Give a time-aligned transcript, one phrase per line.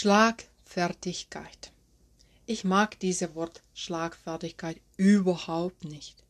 [0.00, 1.72] Schlagfertigkeit.
[2.46, 6.24] Ich mag dieses Wort Schlagfertigkeit überhaupt nicht.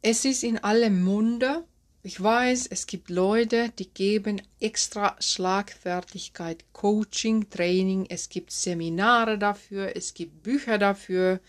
[0.00, 1.66] Es ist in allem Munde.
[2.02, 8.06] Ich weiß, es gibt Leute, die geben extra Schlagfertigkeit, Coaching, Training.
[8.08, 11.40] Es gibt Seminare dafür, es gibt Bücher dafür.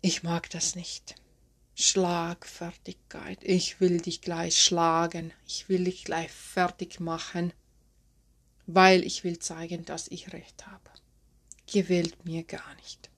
[0.00, 1.16] Ich mag das nicht.
[1.74, 3.40] Schlagfertigkeit.
[3.42, 5.32] Ich will dich gleich schlagen.
[5.44, 7.52] Ich will dich gleich fertig machen,
[8.66, 10.90] weil ich will zeigen, dass ich recht habe.
[11.66, 13.10] Gewählt mir gar nicht.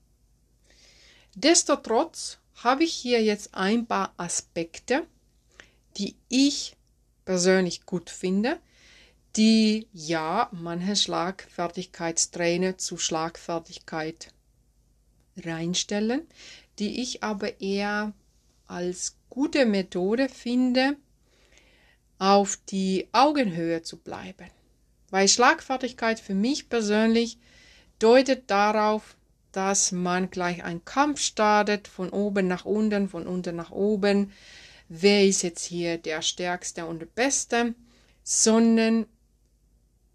[1.34, 5.06] Destotrotz habe ich hier jetzt ein paar Aspekte,
[5.96, 6.76] die ich
[7.24, 8.58] persönlich gut finde,
[9.36, 14.28] die ja manche Schlagfertigkeitstrainer zu Schlagfertigkeit
[15.36, 16.28] reinstellen,
[16.78, 18.12] die ich aber eher
[18.66, 20.96] als gute Methode finde,
[22.18, 24.50] auf die Augenhöhe zu bleiben.
[25.14, 27.38] Weil Schlagfertigkeit für mich persönlich
[28.00, 29.16] deutet darauf,
[29.52, 34.33] dass man gleich einen Kampf startet, von oben nach unten, von unten nach oben.
[34.88, 37.77] Wer ist jetzt hier der Stärkste und der Beste?
[38.25, 39.06] Sondern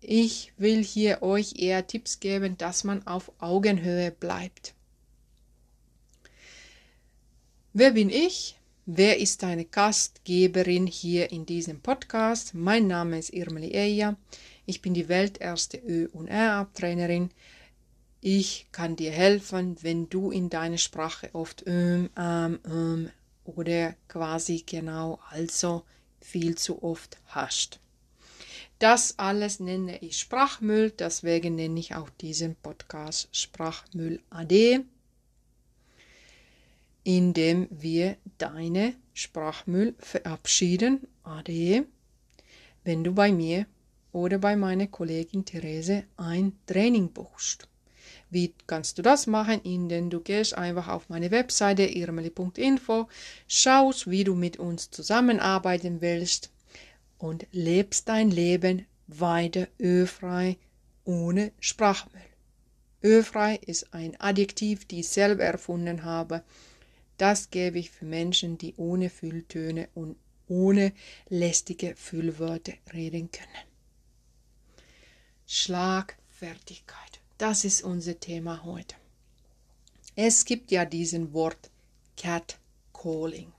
[0.02, 4.74] ich will hier euch eher Tipps geben, dass man auf Augenhöhe bleibt.
[7.72, 8.60] Wer bin ich?
[8.86, 12.54] Wer ist deine Gastgeberin hier in diesem Podcast?
[12.54, 14.18] Mein Name ist Irmeli Eja.
[14.70, 17.32] Ich bin die welterste Ö- und R-Trainerin.
[18.22, 23.10] Ich kann dir helfen, wenn du in deiner Sprache oft ähm, ähm, ähm
[23.46, 25.86] oder quasi genau also
[26.22, 27.80] viel zu oft hast.
[28.78, 34.86] Das alles nenne ich Sprachmüll, deswegen nenne ich auch diesen Podcast Sprachmüll AD
[37.04, 41.88] indem wir deine Sprachmüll verabschieden, Ade,
[42.84, 43.66] wenn du bei mir
[44.12, 47.68] oder bei meiner Kollegin Therese ein Training buchst.
[48.30, 49.62] Wie kannst du das machen?
[49.64, 53.08] Indem du gehst einfach auf meine Webseite irmeli.info,
[53.48, 56.52] schaust, wie du mit uns zusammenarbeiten willst
[57.18, 60.58] und lebst dein Leben weiter ölfrei
[61.06, 62.22] ohne Sprachmüll.
[63.04, 66.44] Ölfrei ist ein Adjektiv, die ich selber erfunden habe
[67.20, 70.16] das gebe ich für Menschen, die ohne Fülltöne und
[70.48, 70.94] ohne
[71.28, 73.69] lästige Füllwörter reden können.
[75.52, 77.22] Schlagfertigkeit.
[77.40, 78.96] Das ist unser Thema heute.
[80.16, 81.72] Es gibt ja diesen Wort
[82.18, 83.52] Catcalling.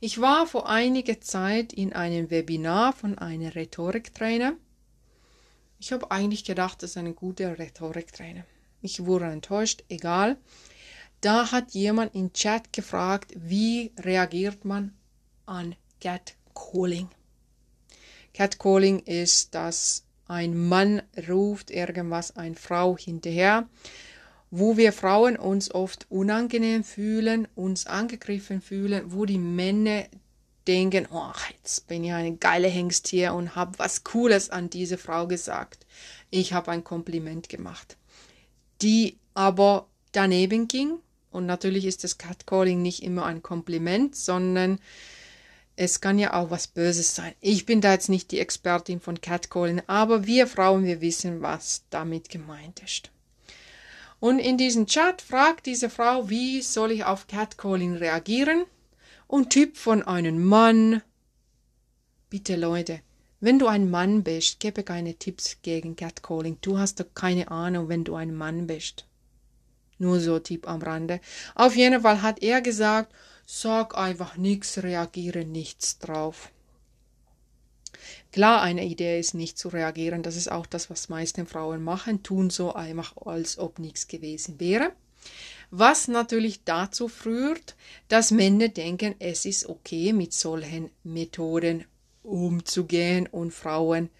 [0.00, 4.56] Ich war vor einiger Zeit in einem Webinar von einem Rhetoriktrainer.
[5.78, 8.44] Ich habe eigentlich gedacht, das ist ein guter Rhetoriktrainer.
[8.82, 10.36] Ich wurde enttäuscht, egal.
[11.20, 14.92] Da hat jemand im Chat gefragt, wie reagiert man
[15.46, 17.08] an Catcalling.
[18.34, 23.68] Catcalling ist, dass ein Mann ruft irgendwas eine Frau hinterher,
[24.50, 30.04] wo wir Frauen uns oft unangenehm fühlen, uns angegriffen fühlen, wo die Männer
[30.66, 34.98] denken, oh, jetzt bin ich eine geile Hengst hier und habe was Cooles an diese
[34.98, 35.86] Frau gesagt.
[36.30, 37.96] Ich habe ein Kompliment gemacht.
[38.82, 40.98] Die aber daneben ging
[41.30, 44.78] und natürlich ist das Catcalling nicht immer ein Kompliment, sondern
[45.76, 47.34] es kann ja auch was Böses sein.
[47.40, 51.84] Ich bin da jetzt nicht die Expertin von Catcalling, aber wir Frauen, wir wissen, was
[51.90, 53.10] damit gemeint ist.
[54.18, 58.64] Und in diesem Chat fragt diese Frau, wie soll ich auf Catcalling reagieren?
[59.26, 61.02] Und Typ von einem Mann.
[62.30, 63.00] Bitte Leute,
[63.40, 66.56] wenn du ein Mann bist, gebe keine Tipps gegen Catcalling.
[66.62, 69.04] Du hast doch keine Ahnung, wenn du ein Mann bist.
[69.98, 71.20] Nur so Tipp am Rande.
[71.54, 73.12] Auf jeden Fall hat er gesagt,
[73.46, 76.50] sag einfach nichts, reagiere nichts drauf.
[78.32, 80.22] Klar, eine Idee ist nicht zu reagieren.
[80.22, 84.60] Das ist auch das, was meisten Frauen machen, tun so einfach, als ob nichts gewesen
[84.60, 84.92] wäre.
[85.70, 87.74] Was natürlich dazu führt,
[88.08, 91.84] dass Männer denken, es ist okay, mit solchen Methoden
[92.22, 94.10] umzugehen und Frauen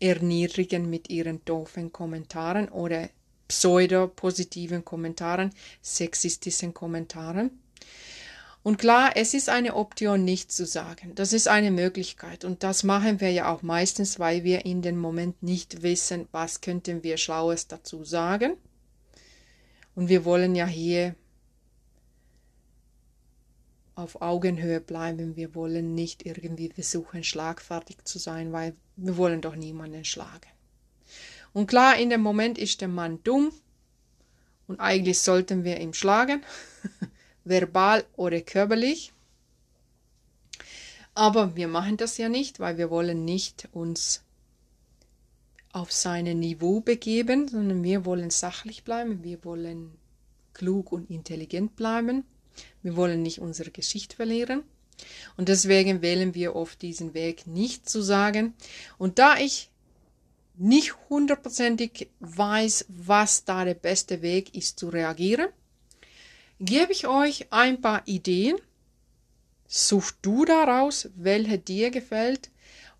[0.00, 3.10] erniedrigen mit ihren doofen Kommentaren oder
[3.48, 5.50] pseudo-positiven Kommentaren,
[5.82, 7.50] sexistischen Kommentaren.
[8.62, 11.14] Und klar, es ist eine Option, nicht zu sagen.
[11.14, 12.44] Das ist eine Möglichkeit.
[12.44, 16.60] Und das machen wir ja auch meistens, weil wir in dem Moment nicht wissen, was
[16.60, 18.56] könnten wir Schlaues dazu sagen.
[19.94, 21.14] Und wir wollen ja hier
[23.98, 25.34] auf Augenhöhe bleiben.
[25.34, 30.50] Wir wollen nicht irgendwie versuchen, schlagfertig zu sein, weil wir wollen doch niemanden schlagen.
[31.52, 33.50] Und klar, in dem Moment ist der Mann dumm
[34.68, 36.44] und eigentlich sollten wir ihn schlagen,
[37.48, 39.12] verbal oder körperlich.
[41.14, 44.22] Aber wir machen das ja nicht, weil wir wollen nicht uns
[45.72, 49.92] auf sein Niveau begeben, sondern wir wollen sachlich bleiben, wir wollen
[50.54, 52.24] klug und intelligent bleiben,
[52.82, 54.62] wir wollen nicht unsere Geschichte verlieren.
[55.36, 58.54] Und deswegen wählen wir oft diesen Weg nicht zu sagen.
[58.98, 59.70] Und da ich
[60.56, 65.48] nicht hundertprozentig weiß, was da der beste Weg ist zu reagieren,
[66.60, 68.56] gebe ich euch ein paar Ideen.
[69.66, 72.50] Such du daraus, welche dir gefällt.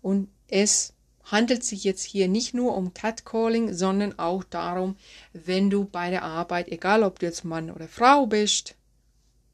[0.01, 4.95] Und es handelt sich jetzt hier nicht nur um Catcalling, sondern auch darum,
[5.33, 8.75] wenn du bei der Arbeit, egal ob du jetzt Mann oder Frau bist,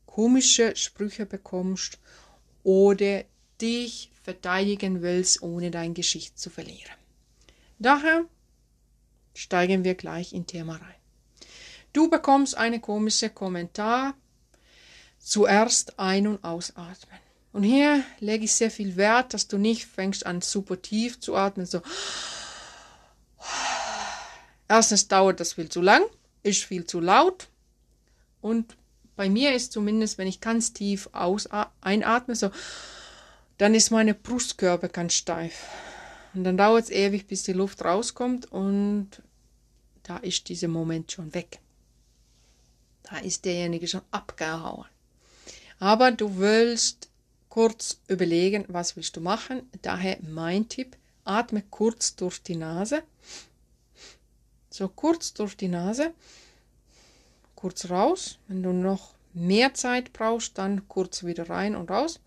[0.06, 2.00] komische Sprüche bekommst
[2.64, 3.26] oder
[3.62, 6.96] dich verteidigen willst, ohne dein Geschicht zu verlieren.
[7.80, 8.26] Daher
[9.34, 11.05] steigen wir gleich in Thema rein.
[11.96, 14.16] Du bekommst einen komischen Kommentar.
[15.18, 17.18] Zuerst ein- und ausatmen.
[17.54, 21.38] Und hier lege ich sehr viel Wert, dass du nicht fängst an super tief zu
[21.38, 21.66] atmen.
[21.66, 21.82] So.
[24.68, 26.04] Erstens dauert das viel zu lang,
[26.44, 27.48] ist viel zu laut.
[28.42, 28.76] Und
[29.16, 31.48] bei mir ist zumindest, wenn ich ganz tief aus
[31.80, 32.52] einatme, so,
[33.58, 35.64] dann ist meine Brustkörper ganz steif.
[36.34, 39.22] Und dann dauert es ewig, bis die Luft rauskommt und
[40.04, 41.62] da ist dieser Moment schon weg.
[43.10, 44.86] Da ist derjenige schon abgehauen.
[45.80, 47.10] Aber du willst
[47.50, 49.70] kurz überlegen, was willst du machen.
[49.82, 53.04] Daher mein Tipp, atme kurz durch die Nase.
[54.70, 56.14] So kurz durch die Nase,
[57.56, 58.40] kurz raus.
[58.48, 62.20] Wenn du noch mehr Zeit brauchst, dann kurz wieder rein und raus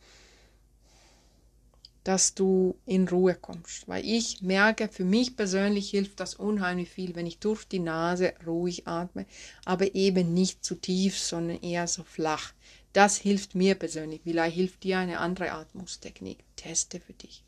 [2.08, 3.86] dass du in Ruhe kommst.
[3.86, 8.32] Weil ich merke, für mich persönlich hilft das unheimlich viel, wenn ich durch die Nase
[8.46, 9.26] ruhig atme,
[9.66, 12.54] aber eben nicht zu tief, sondern eher so flach.
[12.94, 14.22] Das hilft mir persönlich.
[14.24, 16.38] Vielleicht hilft dir eine andere Atmungstechnik.
[16.56, 17.44] Teste für dich.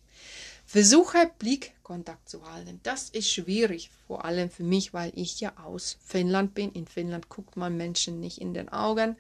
[0.66, 2.80] Versuche Blickkontakt zu halten.
[2.82, 6.70] Das ist schwierig, vor allem für mich, weil ich ja aus Finnland bin.
[6.72, 9.16] In Finnland guckt man Menschen nicht in den Augen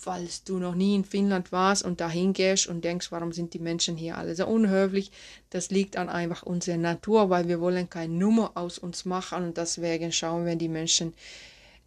[0.00, 3.58] falls du noch nie in Finnland warst und dahin gehst und denkst, warum sind die
[3.58, 5.10] Menschen hier alle so unhöflich,
[5.50, 9.56] das liegt an einfach unserer Natur, weil wir wollen keine Nummer aus uns machen und
[9.56, 11.14] deswegen schauen wir die Menschen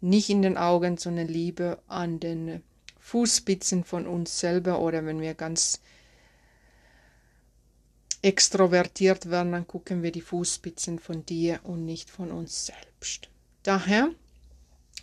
[0.02, 2.62] nicht in den Augen, sondern lieber an den
[2.98, 5.80] Fußspitzen von uns selber oder wenn wir ganz
[8.20, 13.30] extrovertiert werden, dann gucken wir die Fußspitzen von dir und nicht von uns selbst.
[13.62, 14.10] Daher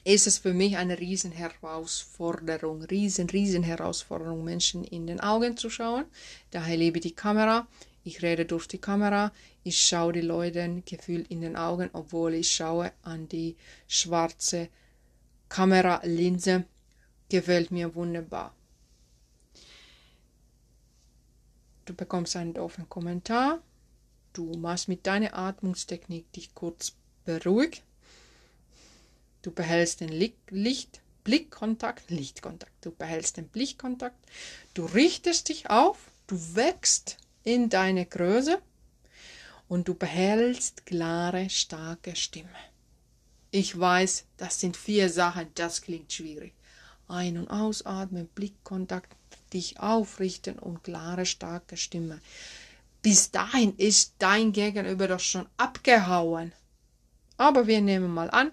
[0.04, 6.06] ist es für mich eine Riesenherausforderung, riesen, riesen Herausforderung, Menschen in den Augen zu schauen.
[6.52, 7.68] Daher lebe die Kamera.
[8.04, 9.32] Ich rede durch die Kamera.
[9.64, 13.56] Ich schaue die Leute gefühlt in den Augen, obwohl ich schaue an die
[13.88, 14.70] schwarze
[15.50, 16.66] Kameralinse.
[17.28, 18.56] Gefällt mir wunderbar.
[21.86, 23.62] Du bekommst einen doofen Kommentar.
[24.34, 26.94] Du machst mit deiner Atmungstechnik dich kurz
[27.26, 27.84] beruhigt
[29.42, 32.74] Du behältst den Licht, Blickkontakt, Lichtkontakt.
[32.82, 34.18] Du behältst den Blickkontakt.
[34.74, 35.98] Du richtest dich auf.
[36.28, 38.62] Du wächst in deine Größe
[39.68, 42.50] und du behältst klare, starke Stimme.
[43.52, 46.54] Ich weiß, das sind vier Sachen, das klingt schwierig.
[47.08, 49.16] Ein- und ausatmen, Blickkontakt,
[49.54, 52.20] dich aufrichten und klare, starke Stimme.
[53.02, 56.52] Bis dahin ist dein Gegenüber doch schon abgehauen.
[57.38, 58.52] Aber wir nehmen mal an,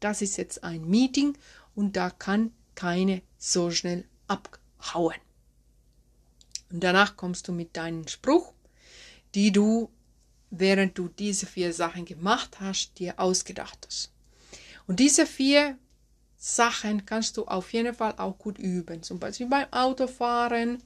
[0.00, 1.36] das ist jetzt ein Meeting
[1.74, 5.16] und da kann keine so schnell abhauen.
[6.70, 8.52] Und danach kommst du mit deinem Spruch,
[9.34, 9.90] die du,
[10.50, 14.10] während du diese vier Sachen gemacht hast, dir ausgedacht hast.
[14.86, 15.78] Und diese vier
[16.36, 20.82] Sachen kannst du auf jeden Fall auch gut üben, zum Beispiel beim Autofahren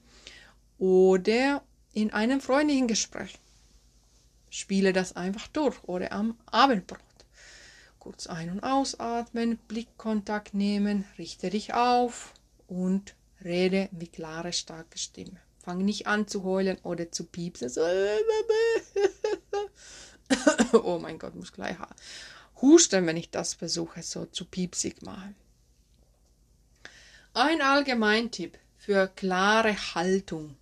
[0.78, 1.62] oder
[1.92, 3.38] in einem freundlichen Gespräch.
[4.48, 7.09] Spiele das einfach durch oder am Abendbrot.
[8.00, 12.32] Kurz ein- und ausatmen, Blickkontakt nehmen, richte dich auf
[12.66, 13.14] und
[13.44, 15.38] rede mit klarer, starker Stimme.
[15.62, 17.68] Fang nicht an zu heulen oder zu piepsen.
[17.68, 17.82] So,
[20.82, 21.76] oh mein Gott, muss gleich
[22.62, 25.34] husten, wenn ich das versuche, so zu piepsig machen.
[27.34, 30.56] Ein Allgemeintipp für klare Haltung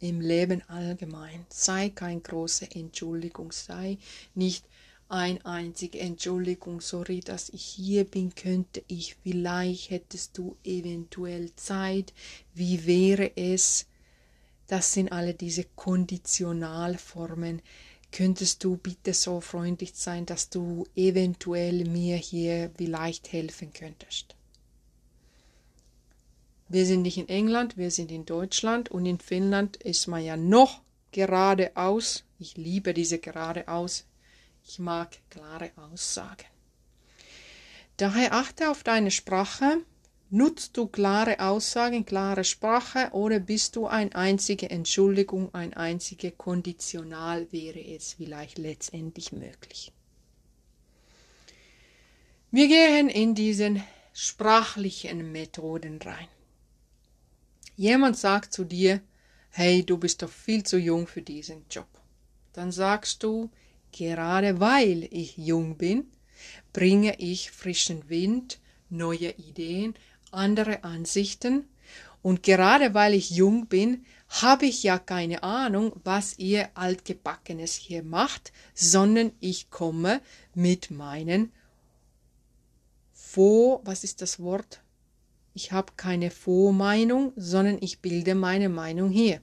[0.00, 1.46] im Leben allgemein.
[1.48, 3.98] Sei kein großer Entschuldigung, sei
[4.34, 4.64] nicht
[5.08, 12.12] ein einzige Entschuldigung, sorry, dass ich hier bin, könnte ich, vielleicht hättest du eventuell Zeit,
[12.54, 13.86] wie wäre es?
[14.66, 17.62] Das sind alle diese Konditionalformen.
[18.12, 24.34] Könntest du bitte so freundlich sein, dass du eventuell mir hier vielleicht helfen könntest?
[26.68, 30.36] Wir sind nicht in England, wir sind in Deutschland und in Finnland ist man ja
[30.36, 32.24] noch geradeaus.
[32.38, 34.04] Ich liebe diese geradeaus
[34.70, 36.44] Ich mag klare Aussagen.
[37.96, 39.78] Daher achte auf deine Sprache.
[40.28, 47.50] Nutzt du klare Aussagen, klare Sprache oder bist du eine einzige Entschuldigung, ein einzige Konditional
[47.50, 49.90] wäre es vielleicht letztendlich möglich.
[52.50, 53.82] Wir gehen in diesen
[54.12, 56.28] sprachlichen Methoden rein.
[57.76, 59.00] Jemand sagt zu dir,
[59.48, 61.88] hey, du bist doch viel zu jung für diesen Job.
[62.52, 63.50] Dann sagst du,
[63.92, 66.06] gerade weil ich jung bin,
[66.72, 68.58] bringe ich frischen Wind,
[68.90, 69.94] neue Ideen,
[70.30, 71.64] andere Ansichten,
[72.22, 78.02] und gerade weil ich jung bin, habe ich ja keine Ahnung, was ihr altgebackenes hier
[78.02, 80.20] macht, sondern ich komme
[80.54, 81.52] mit meinen
[83.12, 84.80] vor, was ist das Wort?
[85.54, 89.40] Ich habe keine Vormeinung, sondern ich bilde meine Meinung hier.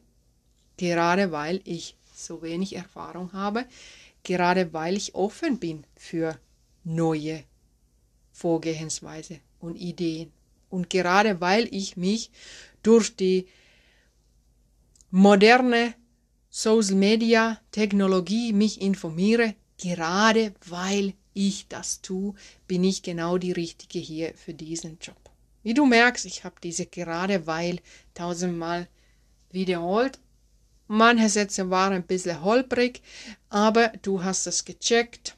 [0.77, 3.65] Gerade weil ich so wenig Erfahrung habe,
[4.25, 6.37] gerade weil ich offen bin für
[6.83, 7.43] neue
[8.33, 10.33] Vorgehensweise und Ideen.
[10.69, 12.31] Und gerade weil ich mich
[12.83, 13.47] durch die
[15.09, 15.93] moderne
[16.49, 22.33] Social Media Technologie mich informiere, gerade weil ich das tue,
[22.67, 25.17] bin ich genau die Richtige hier für diesen Job.
[25.63, 27.79] Wie du merkst, ich habe diese gerade weil
[28.13, 28.87] tausendmal
[29.51, 30.19] wiederholt.
[30.87, 33.01] Manche Sätze waren ein bisschen holprig,
[33.49, 35.35] aber du hast es gecheckt.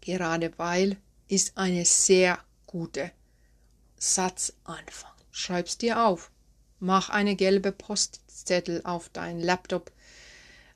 [0.00, 0.96] Gerade weil
[1.28, 3.12] ist eine sehr gute
[3.96, 5.12] Satzanfang.
[5.30, 6.32] Schreib's dir auf.
[6.80, 9.92] Mach eine gelbe Postzettel auf dein Laptop,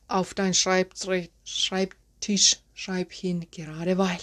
[0.07, 4.21] auf dein Schreibtisch, schreib hin, gerade weil.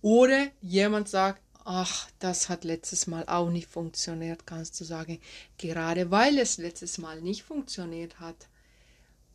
[0.00, 5.20] Oder jemand sagt, ach, das hat letztes Mal auch nicht funktioniert, kannst du sagen,
[5.58, 8.48] gerade weil es letztes Mal nicht funktioniert hat,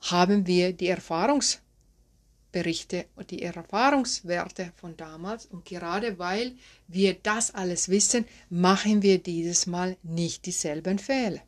[0.02, 6.56] haben wir die Erfahrungsberichte und die Erfahrungswerte von damals und gerade weil
[6.88, 11.42] wir das alles wissen, machen wir dieses Mal nicht dieselben Fehler.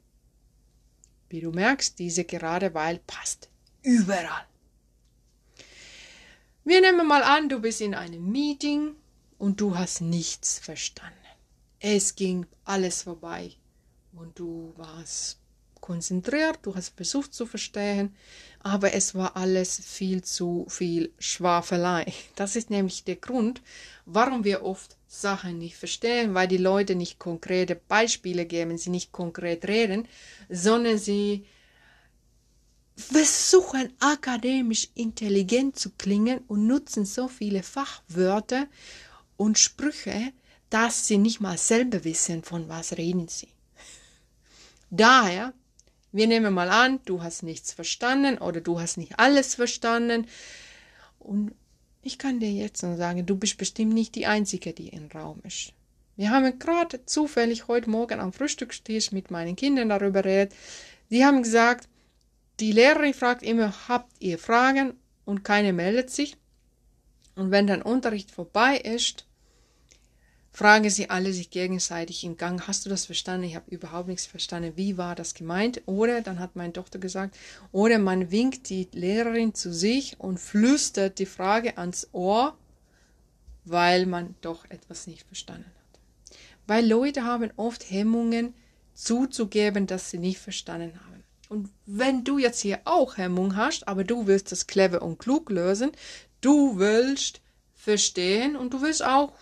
[1.30, 3.50] Wie du merkst, diese gerade weil passt
[3.82, 4.46] überall.
[6.64, 8.96] Wir nehmen mal an, du bist in einem Meeting
[9.38, 11.16] und du hast nichts verstanden.
[11.80, 13.52] Es ging alles vorbei
[14.14, 15.40] und du warst
[15.82, 18.16] konzentriert, du hast versucht zu verstehen,
[18.60, 22.12] aber es war alles viel zu viel Schwafelei.
[22.36, 23.62] Das ist nämlich der Grund,
[24.06, 29.12] warum wir oft Sachen nicht verstehen, weil die Leute nicht konkrete Beispiele geben, sie nicht
[29.12, 30.08] konkret reden,
[30.50, 31.46] sondern sie
[32.96, 38.68] versuchen akademisch intelligent zu klingen und nutzen so viele Fachwörter
[39.38, 40.32] und Sprüche,
[40.70, 43.50] dass sie nicht mal selber wissen, von was reden sie.
[44.90, 45.54] Daher,
[46.12, 50.28] wir nehmen mal an, du hast nichts verstanden oder du hast nicht alles verstanden.
[51.20, 51.54] Und
[52.02, 55.42] ich kann dir jetzt noch sagen, du bist bestimmt nicht die Einzige, die im Raum
[55.44, 55.74] ist.
[56.16, 60.56] Wir haben gerade zufällig heute Morgen am Frühstückstisch mit meinen Kindern darüber geredet.
[61.10, 61.90] Sie haben gesagt,
[62.62, 64.94] die Lehrerin fragt immer, habt ihr Fragen?
[65.26, 66.38] Und keine meldet sich.
[67.36, 69.26] Und wenn dann Unterricht vorbei ist,
[70.56, 73.46] fragen sie alle sich gegenseitig im Gang, hast du das verstanden?
[73.46, 74.74] Ich habe überhaupt nichts verstanden.
[74.78, 75.82] Wie war das gemeint?
[75.86, 77.38] Oder, dann hat meine Tochter gesagt,
[77.74, 82.58] oder man winkt die Lehrerin zu sich und flüstert die Frage ans Ohr,
[83.66, 86.40] weil man doch etwas nicht verstanden hat.
[86.68, 88.54] Weil Leute haben oft Hemmungen
[88.94, 91.24] zuzugeben, dass sie nicht verstanden haben.
[91.50, 95.50] Und wenn du jetzt hier auch Hemmung hast, aber du willst das clever und klug
[95.50, 95.92] lösen,
[96.46, 97.42] du willst
[97.74, 99.34] verstehen und du willst auch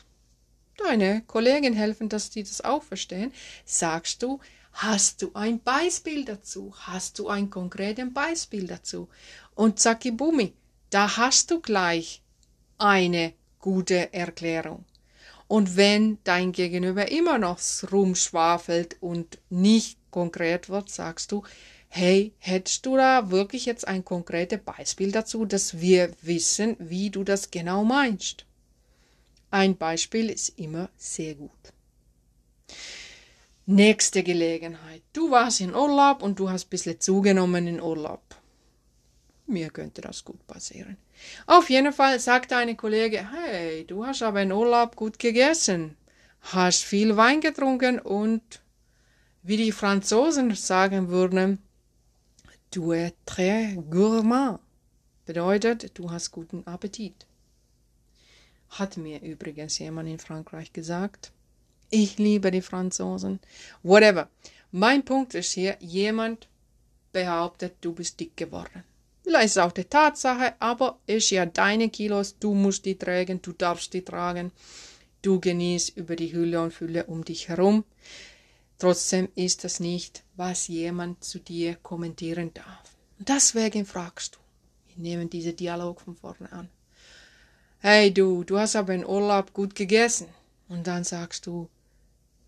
[0.78, 3.34] deine Kollegen helfen, dass die das auch verstehen,
[3.66, 4.40] sagst du,
[4.72, 6.74] hast du ein Beispiel dazu?
[6.78, 9.10] Hast du ein konkretes Beispiel dazu?
[9.54, 10.54] Und zacki bumi,
[10.90, 12.22] da hast du gleich
[12.78, 14.86] eine gute Erklärung.
[15.48, 17.60] Und wenn dein Gegenüber immer noch
[17.92, 21.44] rumschwafelt und nicht konkret wird, sagst du,
[21.96, 27.24] hey, hättest du da wirklich jetzt ein konkretes Beispiel dazu, dass wir wissen, wie du
[27.24, 28.46] das genau meinst?
[29.52, 31.52] Ein Beispiel ist immer sehr gut.
[33.68, 35.04] Nächste Gelegenheit.
[35.14, 38.24] Du warst in Urlaub und du hast ein bisschen zugenommen in Urlaub.
[39.46, 40.98] Mir könnte das gut passieren.
[41.46, 45.96] Auf jeden Fall sagt deine Kollege, hey, du hast aber in Urlaub gut gegessen,
[46.42, 48.42] hast viel Wein getrunken und,
[49.44, 51.60] wie die Franzosen sagen würden,
[52.74, 54.60] du es très gourmand.
[55.26, 57.26] Bedeutet, du hast guten Appetit.
[58.70, 61.32] Hat mir übrigens jemand in Frankreich gesagt.
[61.90, 63.40] Ich liebe die Franzosen.
[63.84, 64.28] Whatever.
[64.72, 66.48] Mein Punkt ist hier, jemand
[67.12, 68.84] behauptet, du bist dick geworden.
[69.24, 73.54] Vielleicht ist auch die Tatsache, aber ist ja deine Kilos, du musst die tragen, du
[73.54, 74.52] darfst die tragen.
[75.22, 77.86] Du genießt über die Hülle und Fülle um dich herum.
[78.84, 82.98] Trotzdem ist das nicht, was jemand zu dir kommentieren darf.
[83.18, 84.40] Und deswegen fragst du.
[84.88, 86.68] Wir nehmen diesen Dialog von vorne an.
[87.80, 90.28] Hey du, du hast aber im Urlaub gut gegessen.
[90.68, 91.70] Und dann sagst du,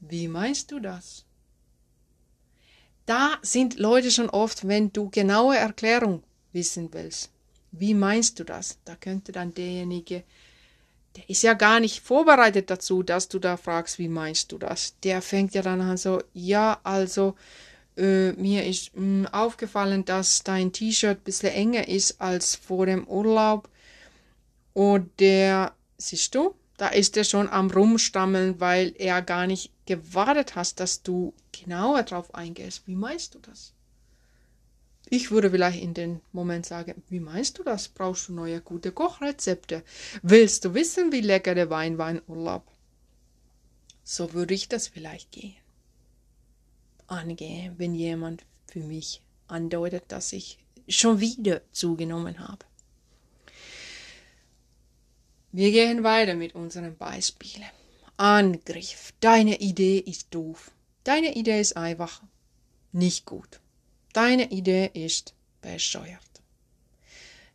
[0.01, 1.24] wie meinst du das?
[3.06, 7.32] Da sind Leute schon oft, wenn du genaue Erklärung wissen willst.
[7.72, 8.77] Wie meinst du das?
[8.84, 10.25] Da könnte dann derjenige,
[11.16, 14.96] der ist ja gar nicht vorbereitet dazu, dass du da fragst, wie meinst du das?
[15.04, 17.36] Der fängt ja dann an so, ja, also
[17.98, 22.86] äh, mir ist mh, mm, aufgefallen, dass dein T-Shirt ein bisschen enger ist als vor
[22.86, 23.70] dem Urlaub.
[24.74, 30.56] Und der, siehst du, da ist er schon am Rumstammeln, weil er gar nicht gewartet
[30.56, 32.86] hast, dass du genauer drauf eingehst.
[32.86, 33.75] Wie meinst du das?
[35.10, 37.88] Ich würde vielleicht in dem Moment sagen, wie meinst du das?
[37.88, 39.84] Brauchst du neue gute Kochrezepte?
[40.24, 42.66] Willst du wissen, wie lecker der Wein war im Urlaub?
[44.04, 45.56] So würde ich das vielleicht gehen.
[47.08, 50.58] Angehen, wenn jemand für mich andeutet, dass ich
[50.88, 52.66] schon wieder zugenommen habe.
[55.52, 57.64] Wir gehen weiter mit unseren Beispielen.
[58.18, 59.14] Angriff.
[59.20, 60.72] Deine Idee ist doof.
[61.04, 62.22] Deine Idee ist einfach
[62.92, 63.60] nicht gut.
[64.16, 66.22] Deine Idee ist bescheuert.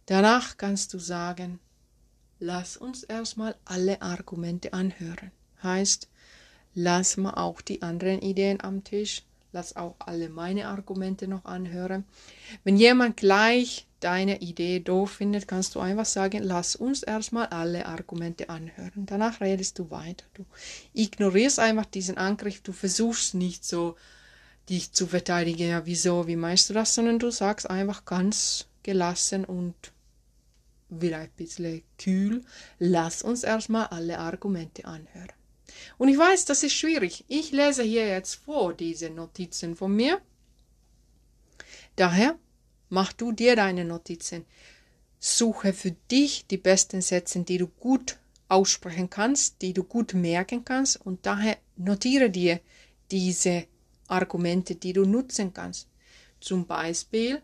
[0.04, 1.58] Danach kannst du sagen,
[2.38, 5.30] lass uns erstmal alle Argumente anhören.
[5.62, 6.10] Heißt,
[6.74, 12.04] lass mal auch die anderen Ideen am Tisch, lass auch alle meine Argumente noch anhören.
[12.62, 17.86] Wenn jemand gleich deine Idee doof findet, kannst du einfach sagen, lass uns erstmal alle
[17.86, 19.06] Argumente anhören.
[19.06, 20.26] Danach redest du weiter.
[20.34, 20.44] Du
[20.92, 23.96] ignorierst einfach diesen Angriff, du versuchst nicht so,
[24.70, 29.44] dich zu verteidigen, ja, wieso, wie meinst du das, sondern du sagst einfach ganz gelassen
[29.44, 29.74] und
[30.88, 32.44] vielleicht ein bisschen kühl,
[32.78, 35.32] lass uns erstmal alle Argumente anhören.
[35.98, 37.24] Und ich weiß, das ist schwierig.
[37.28, 40.20] Ich lese hier jetzt vor diese Notizen von mir.
[41.96, 42.38] Daher
[42.90, 44.44] Mach du dir deine Notizen.
[45.20, 50.64] Suche für dich die besten Sätze, die du gut aussprechen kannst, die du gut merken
[50.64, 52.60] kannst und daher notiere dir
[53.12, 53.66] diese
[54.10, 55.88] Argumente, die du nutzen kannst.
[56.40, 57.42] Zum Beispiel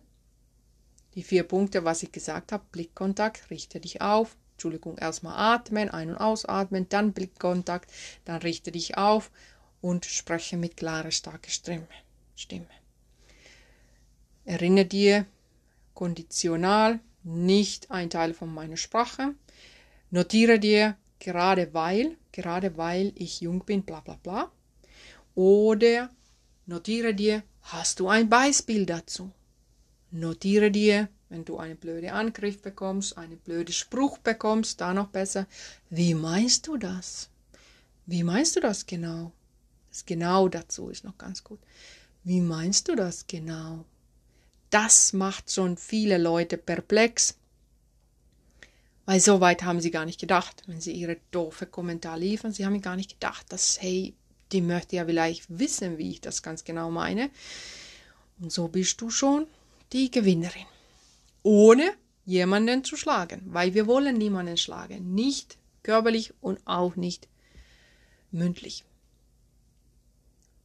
[1.15, 6.11] die vier Punkte, was ich gesagt habe, Blickkontakt, richte dich auf, Entschuldigung, erstmal atmen, ein-
[6.11, 7.91] und ausatmen, dann Blickkontakt,
[8.25, 9.31] dann richte dich auf
[9.81, 11.89] und spreche mit klarer, starker Stimme.
[12.35, 12.67] Stimme.
[14.45, 15.27] Erinnere dir,
[15.95, 19.35] konditional, nicht ein Teil von meiner Sprache.
[20.11, 24.53] Notiere dir gerade weil, gerade weil ich jung bin, bla bla bla.
[25.35, 26.11] Oder
[26.67, 29.33] notiere dir, hast du ein Beispiel dazu?
[30.11, 35.47] Notiere dir, wenn du einen blöden Angriff bekommst, einen blöden Spruch bekommst, da noch besser,
[35.91, 37.29] wie meinst du das?
[38.07, 39.33] Wie meinst du das genau?
[39.91, 41.59] Das genau dazu ist noch ganz gut.
[42.23, 43.85] Wie meinst du das genau?
[44.71, 47.37] das macht schon viele Leute perplex.
[49.05, 52.53] Weil so weit haben sie gar nicht gedacht, wenn sie ihre doofe Kommentar liefern.
[52.53, 54.15] Sie haben gar nicht gedacht, dass, hey,
[54.53, 57.31] die möchte ja vielleicht wissen, wie ich das ganz genau meine.
[58.41, 59.47] Und so bist du schon
[59.93, 60.67] die Gewinnerin.
[61.43, 61.93] Ohne
[62.25, 65.15] jemanden zu schlagen, weil wir wollen niemanden schlagen.
[65.15, 67.29] Nicht körperlich und auch nicht
[68.31, 68.85] mündlich.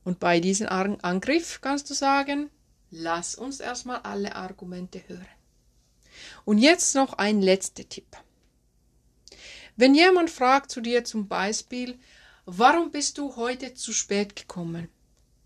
[0.04, 2.50] Und bei diesem Angriff kannst du sagen,
[2.94, 5.26] Lass uns erstmal alle Argumente hören.
[6.44, 8.18] Und jetzt noch ein letzter Tipp.
[9.78, 11.98] Wenn jemand fragt zu dir zum Beispiel,
[12.46, 14.90] warum bist du heute zu spät gekommen?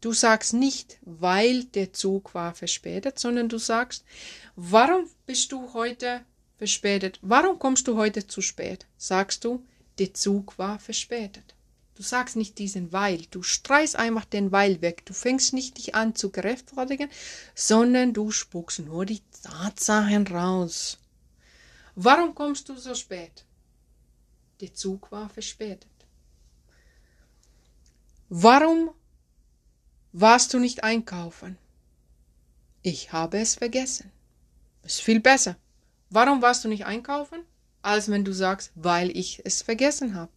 [0.02, 4.04] Du sagst nicht, weil der Zug war verspätet, sondern du sagst,
[4.56, 6.22] warum bist du heute
[6.58, 7.20] verspätet?
[7.22, 8.86] Warum kommst du heute zu spät?
[8.98, 9.66] Sagst du,
[9.98, 11.56] der Zug war verspätet.
[11.96, 15.06] Du sagst nicht diesen Weil, du streichst einfach den Weil weg.
[15.06, 17.10] Du fängst nicht dich an zu gerechtfertigen,
[17.56, 21.00] sondern du spuckst nur die Tatsachen raus.
[21.96, 23.46] Warum kommst du so spät?
[24.60, 25.88] Der Zug war verspätet.
[28.30, 28.90] Warum
[30.12, 31.58] warst du nicht einkaufen?
[32.82, 34.12] Ich habe es vergessen.
[34.84, 35.58] Ist viel besser.
[36.10, 37.44] Warum warst du nicht einkaufen?
[37.84, 40.32] Als wenn du sagst, weil ich es vergessen habe.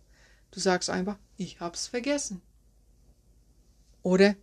[0.51, 2.43] Du sagst einfach, ich hab's vergessen.
[4.03, 4.35] Oder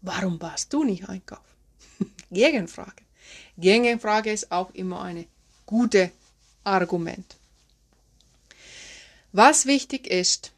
[0.00, 1.56] warum warst du nicht einkaufen?
[2.30, 3.02] Gegenfrage.
[3.58, 5.26] Gegenfrage ist auch immer eine
[5.66, 6.10] gute
[6.64, 7.36] Argument.
[9.32, 10.51] Was wichtig ist,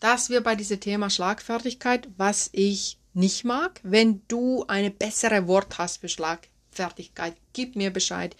[0.00, 5.78] dass wir bei diesem Thema Schlagfertigkeit, was ich nicht mag, wenn du eine bessere Wort
[5.78, 7.36] hast für Schlagfertigkeit, Fertigkeit.
[7.52, 8.36] Gib mir Bescheid,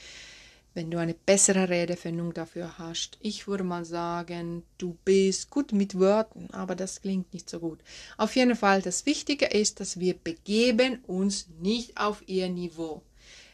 [0.75, 3.17] wenn du eine bessere Redefindung dafür hast.
[3.21, 7.81] Ich würde mal sagen, du bist gut mit Wörtern, aber das klingt nicht so gut.
[8.19, 13.03] Auf jeden Fall, das Wichtige ist, dass wir begeben uns nicht auf ihr Niveau.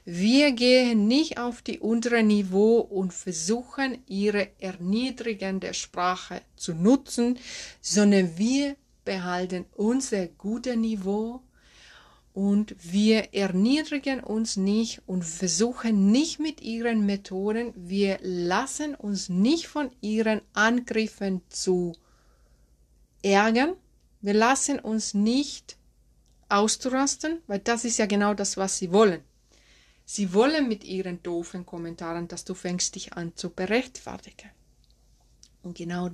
[0.05, 7.39] Wir gehen nicht auf die untere Niveau und versuchen, ihre erniedrigende Sprache zu nutzen,
[7.81, 11.41] sondern wir behalten unser gutes Niveau
[12.35, 19.69] und wir erniedrigen uns nicht und versuchen nicht mit ihren Methoden, wir lassen uns nicht
[19.69, 21.93] von ihren Angriffen zu
[23.23, 23.75] ärgern,
[24.21, 25.77] wir lassen uns nicht
[26.49, 29.23] auszurasten, weil das ist ja genau das, was sie wollen.
[30.05, 34.51] Sie wollen mit ihren doofen Kommentaren, dass du fängst dich an zu berechtfertigen.
[35.63, 36.09] Und genau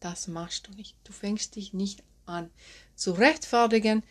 [0.00, 0.96] das machst du nicht.
[1.04, 2.50] Du fängst dich nicht an
[2.94, 4.02] zu rechtfertigen,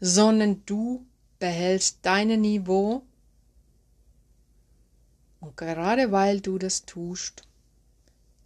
[0.00, 1.04] sondern du
[1.38, 3.02] behältst dein Niveau
[5.40, 7.42] und gerade weil du das tust,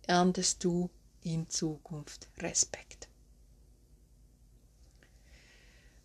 [0.07, 0.91] erntest du
[1.23, 3.10] in Zukunft Respekt.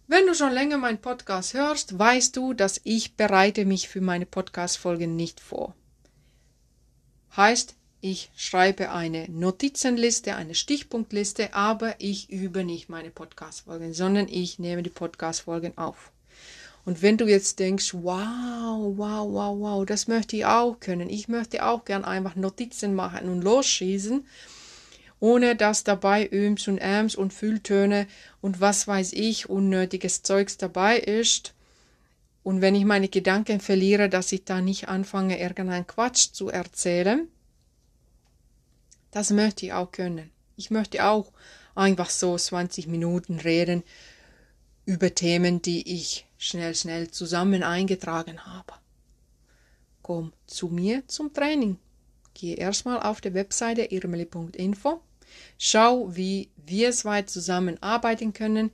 [0.07, 4.27] Wenn du schon länger meinen Podcast hörst, weißt du, dass ich bereite mich für meine
[4.27, 5.73] Podcast-Folgen nicht vor.
[7.35, 14.59] Heißt, ich schreibe eine Notizenliste, eine Stichpunktliste, aber ich übe nicht meine Podcast-Folgen, sondern ich
[14.59, 16.11] nehme die Podcast-Folgen auf.
[16.85, 21.09] Und wenn du jetzt denkst, wow, wow, wow, wow, das möchte ich auch können.
[21.09, 24.23] Ich möchte auch gern einfach Notizen machen und losschießen,
[25.25, 28.05] ohne dass dabei Öms und Äms und Fülltöne
[28.41, 31.55] und was weiß ich, unnötiges Zeugs dabei ist.
[32.43, 37.27] Und wenn ich meine Gedanken verliere, dass ich da nicht anfange, irgendeinen Quatsch zu erzählen,
[39.09, 40.29] das möchte ich auch können.
[40.57, 41.31] Ich möchte auch
[41.73, 43.81] einfach so 20 Minuten reden
[44.85, 48.73] über Themen, die ich schnell, schnell zusammen eingetragen habe.
[50.03, 51.79] Komm zu mir zum Training.
[52.35, 55.01] Gehe erstmal auf die Webseite irmeli.info.
[55.57, 58.71] Schau, wie wir zwei zusammenarbeiten können.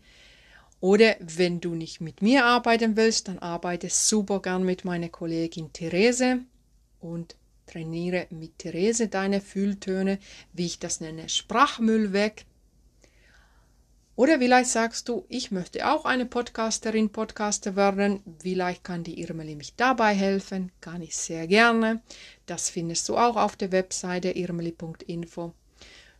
[0.80, 5.71] Oder wenn du nicht mit mir arbeiten willst, dann arbeite super gern mit meiner Kollegin
[5.71, 6.39] Therese
[7.00, 7.36] und
[7.67, 10.19] Trainiere mit Therese deine Fühltöne,
[10.52, 12.45] wie ich das nenne, Sprachmüll weg.
[14.15, 18.21] Oder vielleicht sagst du, ich möchte auch eine Podcasterin, Podcaster werden.
[18.39, 20.71] Vielleicht kann die Irmeli mich dabei helfen.
[20.82, 22.02] Kann ich sehr gerne.
[22.45, 25.54] Das findest du auch auf der Webseite irmeli.info.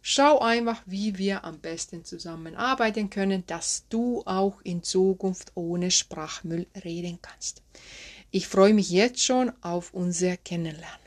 [0.04, 6.66] Schau einfach, wie wir am besten zusammenarbeiten können, dass du auch in Zukunft ohne Sprachmüll
[6.84, 7.62] reden kannst.
[8.32, 11.01] Ich freue mich jetzt schon auf unser Kennenlernen.